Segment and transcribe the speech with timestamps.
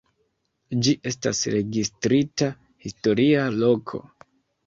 [0.85, 2.49] Ĝi estas registrita
[2.87, 4.01] historia loko.